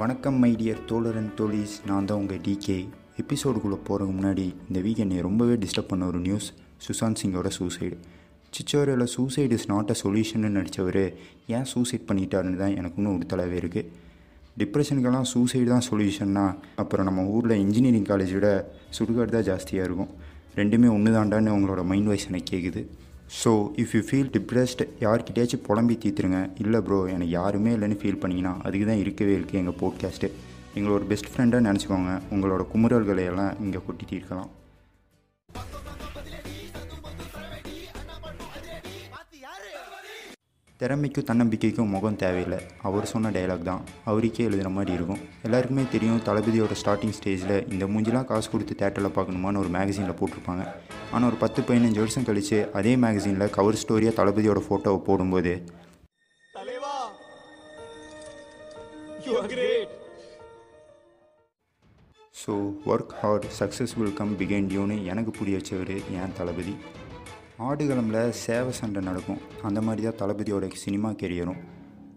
[0.00, 1.72] வணக்கம் மைடியர் தோழரன் தோழிஸ்.
[1.86, 2.76] நான் தான் உங்கள் டிகே
[3.16, 6.48] எபிசோடுக்குள்ளே போகிறதுக்கு முன்னாடி இந்த வீக் என்னை ரொம்பவே டிஸ்டர்ப் பண்ண ஒரு நியூஸ்
[6.86, 7.96] சுஷாந்த் சிங்கோட suicide
[8.52, 11.00] சிச்சோரியில் suicide is not a solution நடித்தவர்
[11.46, 13.88] ஏன் சூசைட் பண்ணிட்டாருன்னு தான் எனக்கு இன்னும் ஒரு தலைவே இருக்குது
[14.58, 18.50] டிப்ரெஷனுக்கெல்லாம் சூசைடு தான் சொல்யூஷன்னா அப்புறம் நம்ம ஊரில் இன்ஜினியரிங் காலேஜ் விட
[18.98, 20.12] சுடுகாடு தான் ஜாஸ்தியாக இருக்கும்.
[20.54, 22.82] ரெண்டுமே ஒன்று தாண்டான்னு உங்களோட மைண்ட் வாய்ஸ் எனக்கு கேட்குது
[23.36, 23.50] so
[23.82, 26.38] if you feel depressed யார்கிட்டயாச்சும் புலம்பி தீத்துருங்க.
[26.62, 30.30] இல்லை ப்ரோ எனக்கு யாருமே இல்லைன்னு ஃபீல் பண்ணிங்கன்னா அதுக்கு தான் இருக்கவே இருக்குது எங்கள் போட்காஸ்ட்டு
[30.78, 32.12] எங்களோட பெஸ்ட் ஃப்ரெண்டாக நினச்சிக்கோங்க.
[32.34, 34.50] உங்களோட குமுறல்களை எல்லாம் இங்கே கொட்டி தீர்க்கலாம்.
[40.80, 42.58] திறமைக்கும் தன்னம்பிக்கைக்கும் முகம் தேவையில்லை.
[42.88, 43.80] அவர் சொன்ன டைலாக் தான்.
[44.10, 45.22] அவருக்கே எழுதுகிற மாதிரி இருக்கும்.
[45.46, 50.64] எல்லாருக்குமே தெரியும் தளபதியோட ஸ்டார்டிங் ஸ்டேஜில் இந்த மூஞ்சிலாம் காசு கொடுத்து தேட்டரில் பார்க்கணுமான்னு ஒரு மேகசினில் போட்டிருப்பாங்க.
[51.14, 55.54] ஆனால் ஒரு பத்து பதினஞ்சு வருஷம் கழித்து அதே மேகசினில் கவர் ஸ்டோரியாக தளபதியோட ஃபோட்டோவை போடும்போது
[62.42, 62.54] so
[62.92, 66.74] work hard successful come பிகைன் யூன்னு எனக்கு புரிய வச்சவர் என் தளபதி.
[67.66, 69.38] ஆடுகளமில் சேவை சண்டை நடக்கும்.
[69.68, 71.62] அந்த மாதிரி தான் தளபதியோட சினிமா கெரியரும்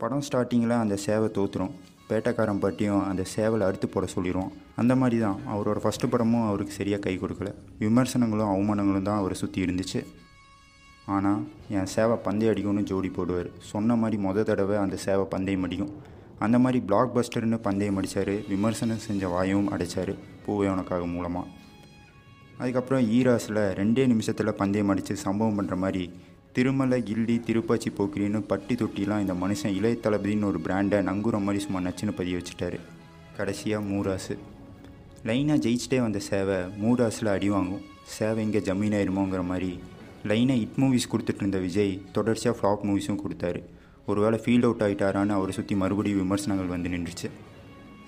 [0.00, 1.70] படம் ஸ்டார்டிங்கில் அந்த சேவை தோற்றுரும்
[2.08, 7.02] பேட்டைக்காரன் பாட்டியும் அந்த சேவலை அறுத்து போட சொல்லிடுவோம் அந்த மாதிரி தான் அவரோட ஃபஸ்ட்டு படமும் அவருக்கு சரியாக
[7.06, 7.50] கை கொடுக்கல.
[7.82, 10.00] விமர்சனங்களும் அவமானங்களும் தான் அவரை சுற்றி இருந்துச்சு.
[11.14, 11.40] ஆனால்
[11.76, 13.48] என் சேவை பந்தயம் அடிக்கும்னு ஜோடி போடுவார்.
[13.70, 15.94] சொன்ன மாதிரி மொதல் தடவை அந்த சேவை பந்தயம் அடிக்கும்.
[16.46, 20.14] அந்த மாதிரி பிளாக் பஸ்டர்னு பந்தயம் அடித்தார் விமர்சனம் செஞ்ச வாயும் அடைச்சார்.
[20.44, 21.46] பூவே உனக்காக மூலமாக
[22.60, 26.04] அதுக்கப்புறம் ஈராஸில் ரெண்டே நிமிஷத்தில் பந்தயம் அடித்து சம்பவம் பண்ணுற மாதிரி
[26.56, 31.80] திருமலை கில்லி திருப்பாச்சி போக்கிரின்னு பட்டி தொட்டிலாம் இந்த மனுஷன் இளைய தளபதினு ஒரு பிராண்டை நங்குற மாதிரி சும்மா
[31.86, 32.78] நச்சுன்னு பதிய வச்சுட்டாரு.
[33.36, 34.34] கடைசியாக மூராசு.
[35.28, 37.84] லைனாக ஜெயிச்சிட்டே வந்த சேவை மூராஸில் அடி வாங்கும்.
[38.16, 39.70] சேவை இங்கே ஜமீன் ஆயிருமோங்கிற மாதிரி
[40.30, 43.60] லைனாக ஹிட் மூவிஸ் கொடுத்துட்டு இருந்த விஜய் தொடர்ச்சியாக ஃப்ளாப் மூவிஸும் கொடுத்தாரு.
[44.10, 47.28] ஒருவேளை ஃபீல்ட் அவுட் ஆகிட்டாரான்னு அவரை சுற்றி மறுபடியும் விமர்சனங்கள் வந்து நின்றுச்சு.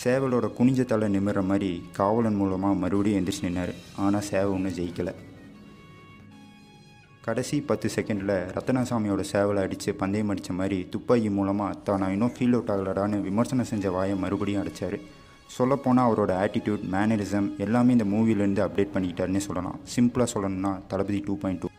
[0.00, 1.68] சேவலோட குனிஞ்ச தலை நிமிடுற மாதிரி
[1.98, 3.72] காவலன் மூலமாக மறுபடியும் எந்திரிச்சு நின்னார்.
[4.04, 5.12] ஆனால் சேவை ஒன்றும் ஜெயிக்கலை.
[7.26, 12.56] கடைசி பத்து செகண்டில் ரத்தனசாமியோட சேவலை அடித்து பந்தயம் அடித்த மாதிரி துப்பாக்கி மூலமாக தான் நான் இன்னும் ஃபீல்
[12.56, 14.98] அவுட் ஆகலடான்னு விமர்சனம் செஞ்ச வாயை மறுபடியும் அடைச்சார்.
[15.56, 19.78] சொல்லப்போனால் அவரோட ஆட்டிடியூட் மேனரிசம் எல்லாமே இந்த மூவிலேருந்து அப்டேட் பண்ணிக்கிட்டாருன்னே சொல்லலாம்.
[19.94, 21.70] சிம்பிளாக சொல்லணும்னா தளபதி டூ பாயிண்ட் டூ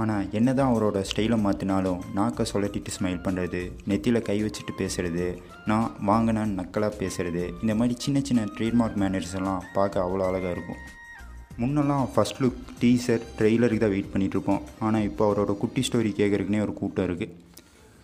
[0.00, 5.26] ஆனால் என்ன தான் அவரோட ஸ்டைலை மாற்றினாலும் நாக்கை சொல்லட்டிட்டு ஸ்மைல் பண்ணுறது நெத்தியில் கை வச்சுட்டு பேசுகிறது
[5.70, 10.82] நான் வாங்கினான்னு நக்கலாக பேசுகிறது இந்த மாதிரி சின்ன சின்ன ட்ரேட்மார்க் மேனர்ஸ் எல்லாம் பார்க்க அவ்வளோ அழகாக இருக்கும்.
[11.60, 16.74] முன்னெல்லாம் ஃபஸ்ட் லுக் டீசர் ட்ரெய்லருக்கு தான் வெயிட் பண்ணிகிட்ருப்போம் ஆனால் இப்போ அவரோட குட்டி ஸ்டோரி கேட்குறதுக்குனே ஒரு
[16.80, 17.44] கூட்டம் இருக்குது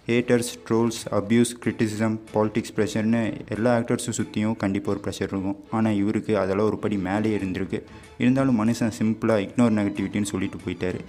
[0.06, 3.20] haters trolls abuse criticism politics ப்ரெஷர்னு
[3.56, 5.58] எல்லா ஆக்டர்ஸும் சுற்றியும் கண்டிப்பாக ஒரு ப்ரெஷர் இருக்கும்.
[5.76, 7.80] ஆனால் இவருக்கு அதெல்லாம் ஒரு படி மேலே இருந்திருக்கு.
[8.22, 11.02] இருந்தாலும் மனுஷன் சிம்பிளாக இக்னோர் நெகட்டிவிட்டின்னு சொல்லிட்டு போயிட்டாரு.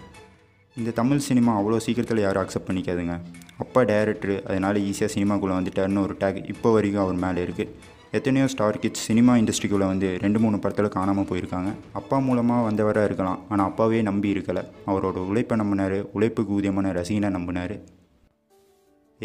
[0.81, 3.15] இந்த தமிழ் சினிமா அவ்வளோ சீக்கிரத்தில் யாரும் அக்செப்ட் பண்ணிக்காதுங்க.
[3.63, 8.79] அப்பா டேரக்டர் அதனால் ஈஸியாக சினிமாக்குள்ளே வந்துட்டாருன்னு ஒரு டேக் இப்போ வரைக்கும் அவர் மேலே இருக்குது எத்தனையோ ஸ்டார்
[8.83, 11.69] கிட்ஸ் சினிமா இண்டஸ்ட்ரிக்குள்ளே வந்து ரெண்டு மூணு படத்தில் காணாமல் போயிருக்காங்க.
[11.99, 13.39] அப்பா மூலமாக வந்தவராக இருக்கலாம்.
[13.51, 14.63] ஆனால் அப்பாவே நம்பி இருக்கலை.
[14.91, 17.75] அவரோட உழைப்பை நம்பினார் உழைப்புக்கு ஊதியமான ரசிகனை நம்பினார்.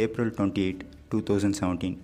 [0.05, 1.97] April twenty eight two thousand seventeen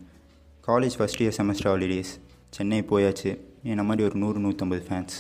[0.71, 2.15] college first year semester holidays
[2.59, 3.31] Chennai போயாச்சு.
[3.75, 5.19] என்ன மாதிரி ஒரு நூறு நூற்றம்பது ஃபேன்ஸ்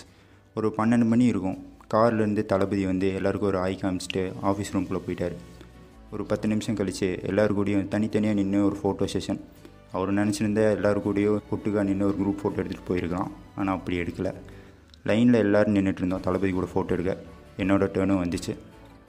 [0.58, 1.60] ஒரு பன்னெண்டு மணி இருக்கும்.
[1.94, 5.36] கார்லேருந்து தளபதி வந்து எல்லாருக்கும் ஒரு ஆய் காமிச்சிட்டு ஆஃபீஸ் ரூம்குள்ளே போயிட்டார்.
[6.14, 9.40] ஒரு பத்து நிமிஷம் கழித்து எல்லாரு கூடயும் தனித்தனியாக நின்று ஒரு ஃபோட்டோ செஷன்
[9.96, 13.32] அவர் நினச்சிருந்தா எல்லாரு கூடயும் ஒட்டுக்காக நின்று ஒரு குரூப் ஃபோட்டோ எடுத்துகிட்டு போயிருக்கலாம்.
[13.58, 14.32] ஆனால் அப்படி எடுக்கலை.
[15.08, 16.22] லைனில் எல்லோரும் நின்றுட்டு இருந்தோம்.
[16.26, 17.12] தளபதி கூட ஃபோட்டோ எடுக்க.
[17.62, 18.52] என்னோடய டேர்னும் வந்துச்சு.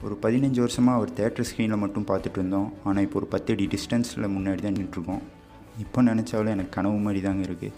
[0.06, 2.68] ஒரு பதினஞ்சு வருஷமாக அவர் தேட்டர் ஸ்க்ரீனில் மட்டும் பார்த்துட்டு இருந்தோம்.
[2.86, 5.22] ஆனால் இப்போ ஒரு பத்து அடி டிஸ்டன்ஸில் முன்னாடி தான் நின்றுருக்கோம்
[5.84, 7.74] இப்போ நினச்சாலும் எனக்கு கனவு மாதிரி தாங்க இருக்குது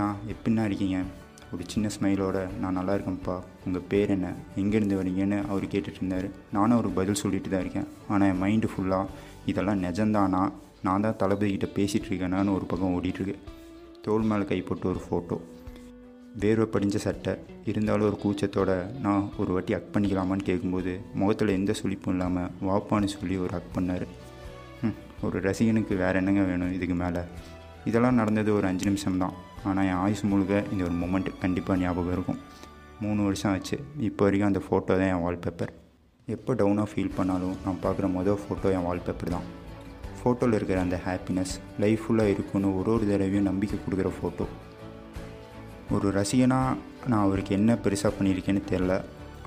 [0.00, 0.98] நான் எப்படின்னா இருக்கீங்க?
[1.54, 3.36] ஒரு சின்ன ஸ்மைலோட நான் நல்லா இருக்கேன்ப்பா.
[3.66, 4.28] உங்கள் பேர் என்ன?
[4.60, 6.26] எங்கேருந்து வரீங்கன்னு அவர் கேட்டுட்டு இருந்தார்
[6.56, 7.88] நானும் அவருக்கு பதில் சொல்லிட்டு தான் இருக்கேன்.
[8.12, 9.06] ஆனால் என் மைண்டு ஃபுல்லாக
[9.50, 10.42] இதெல்லாம் நிஜந்தானா?
[10.86, 13.36] நான் தான் தளபதிக்கிட்ட பேசிகிட்டு இருக்கேனான்னு ஒரு பக்கம் ஓடிட்டுருக்கு
[14.04, 15.38] தோல் மேலே கை போட்டு ஒரு ஃபோட்டோ
[16.42, 17.32] வேர்வை படிஞ்ச சட்டை.
[17.70, 18.70] இருந்தாலும் ஒரு கூச்சத்தோட
[19.04, 24.06] நான் ஒரு வாட்டி அக் பண்ணிக்கலாமான்னு கேட்கும்போது முகத்தில் எந்த சுழிப்பும் இல்லாமல் வாப்பான்னு சொல்லி ஒரு அக் பண்ணார்.
[25.26, 27.22] ஒரு ரசிகனுக்கு வேறு என்னங்க வேணும் இதுக்கு மேலே?
[27.90, 29.34] இதெல்லாம் நடந்தது ஒரு அஞ்சு நிமிஷம் தான்
[29.70, 32.40] ஆனால் என் ஆயுஸ் முழுக்க இந்த ஒரு மூமெண்ட் கண்டிப்பாக ஞாபகம் இருக்கும்.
[33.04, 33.76] மூணு வருஷம் ஆச்சு.
[34.08, 35.72] இப்போ வரைக்கும் அந்த ஃபோட்டோ தான் என் வால்பேப்பர்
[36.28, 39.46] எப்போ டவுனாக ஃபீல் பண்ணாலும் நான் பார்க்குற மொதல் ஃபோட்டோ என் வால்பேப்பர் தான்.
[40.18, 44.46] ஃபோட்டோவில் இருக்கிற அந்த ஹாப்பினஸ் லைஃப் ஃபுல்லாக இருக்குன்னு ஒரு ஒரு தடவையும் நம்பிக்கை கொடுக்குற ஃபோட்டோ
[45.96, 46.76] ஒரு ரசிகனாக
[47.10, 48.94] நான் அவருக்கு என்ன பெருசாக பண்ணியிருக்கேன்னு தெரில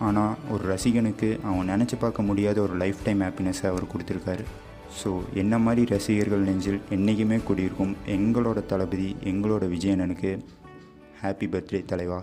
[0.08, 4.46] ஆனால் ஒரு ரசிகனுக்கு அவன் நினச்சி பார்க்க முடியாத ஒரு லைஃப் டைம் ஹாப்பினஸை அவர் கொடுத்துருக்காரு.
[5.00, 5.10] ஸோ
[5.42, 10.32] என்ன மாதிரி ரசிகர்கள் நெஞ்சில் என்றைக்குமே கூடியிருக்கும் எங்களோட தளபதி எங்களோட விஜயனனுக்கு
[11.22, 12.20] ஹாப்பி பர்த்டே தலைவா.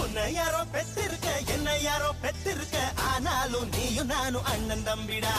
[0.00, 2.76] உன்னை யாரோ பெத்திருக்க என்ன யாரோ பெத்திருக்க
[3.12, 5.32] ஆனாலும் நீயும் நானும் அண்ணன் தம்பிடா.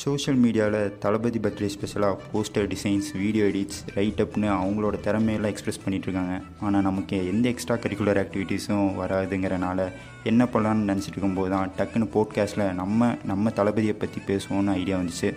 [0.00, 6.34] சோஷியல் மீடியாவில் தளபதி பர்த்டே ஸ்பெஷலாக poster designs video edits right அப்னு அவங்களோட திறமையெல்லாம் எக்ஸ்பிரஸ் பண்ணிகிட்ருக்காங்க
[6.66, 9.86] ஆனால் நமக்கு எந்த எக்ஸ்ட்ரா கரிக்குலர் ஆக்டிவிட்டீஸும் வராதுங்கிறனால
[10.32, 15.30] என்ன பண்ணலான்னு நினச்சிட்டு இருக்கும்போது தான் டக்குன்னு போட்காஸ்ட்டில் நம்ம நம்ம தளபதியை பற்றி பேசுவோன்னு ஐடியா வந்துச்சு.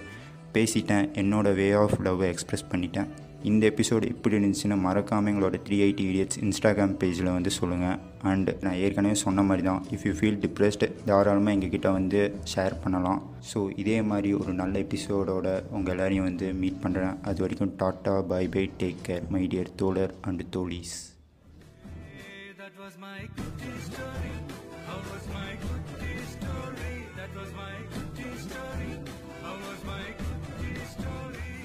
[0.55, 3.09] பேசிட்டேன் என்னோடய வே ஆஃப் லவ்வை எக்ஸ்ப்ரெஸ் பண்ணிட்டேன்.
[3.49, 7.97] இந்த எபிசோடு எப்படி இருந்துச்சுன்னா மறக்காமல் எங்களோட த்ரீ எயிட்டி இடியட்ஸ் இன்ஸ்டாகிராம் பேஜில் வந்து சொல்லுங்கள்
[8.31, 12.19] அண்ட் நான் ஏற்கனவே சொன்ன மாதிரி தான் இஃப் யூ ஃபீல் டிப்ரெஸ்டு தாராளமாக எங்ககிட்ட வந்து
[12.53, 13.21] ஷேர் பண்ணலாம்.
[13.51, 18.43] ஸோ இதே மாதிரி ஒரு நல்ல எபிசோடோட உங்கள் எல்லாரையும் வந்து மீட் பண்ணுறேன் அது வரைக்கும் tata bye
[18.57, 20.95] bye take care my dear தோழர் அண்ட் தோழீஸ்.
[22.61, 24.33] That was my good story.
[24.87, 27.00] How was my good story?
[27.21, 28.99] That was my cookie story.
[29.43, 31.60] How was my cookie story?